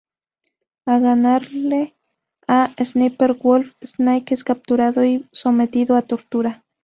Al 0.87 1.01
ganarle 1.03 1.95
a 2.47 2.73
Sniper 2.83 3.33
wolf, 3.33 3.75
snake 3.83 4.33
es 4.33 4.43
capturado 4.43 5.05
y 5.05 5.29
sometido 5.31 5.95
a 5.95 6.01
tortura. 6.01 6.65